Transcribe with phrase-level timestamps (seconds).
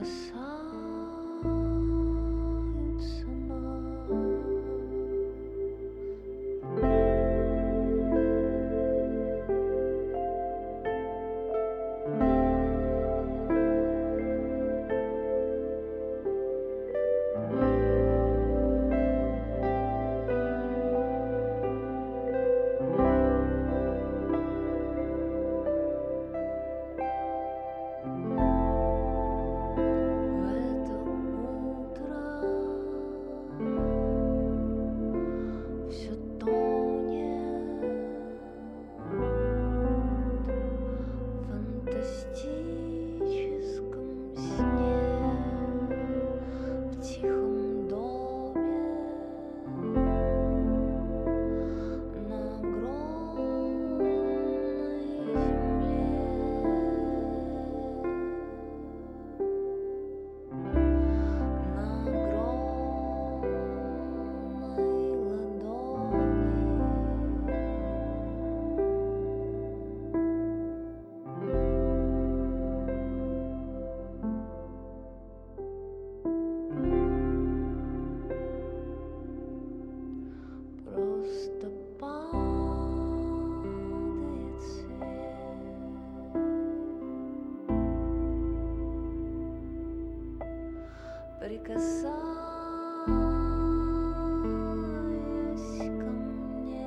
[0.00, 0.39] 可是。
[91.64, 92.10] Прикасаюсь
[95.98, 96.86] ко мне.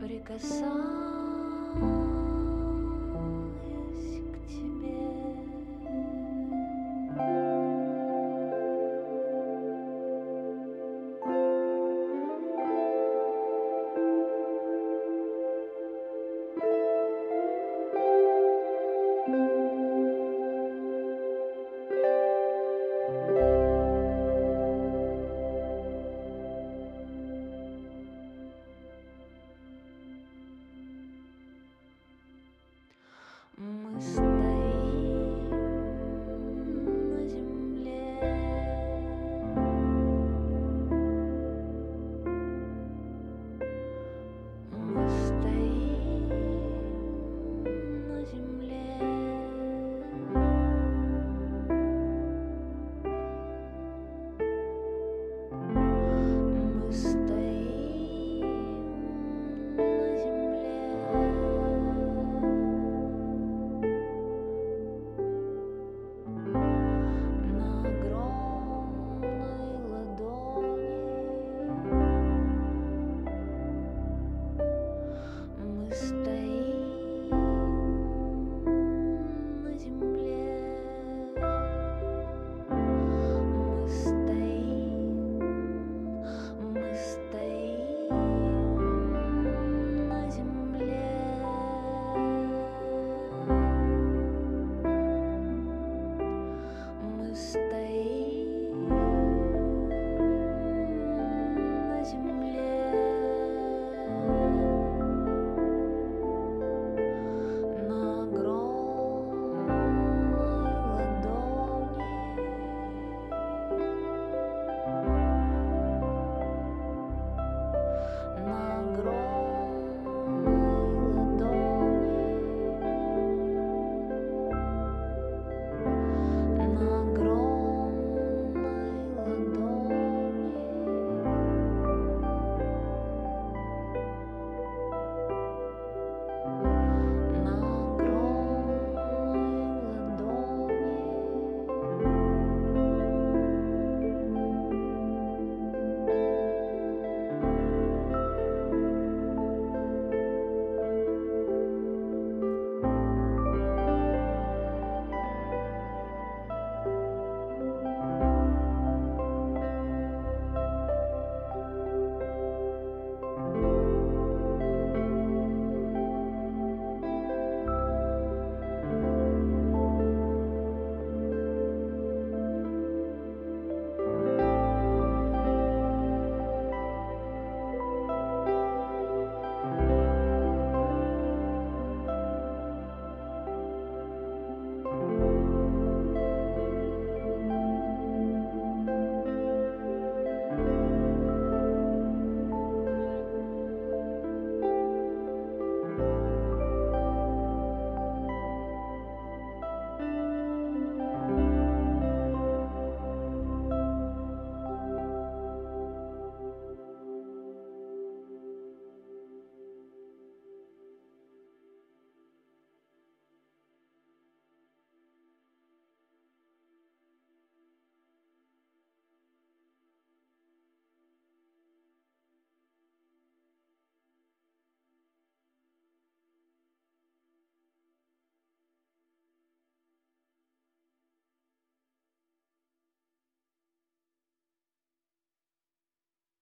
[0.00, 2.11] прикасаюсь.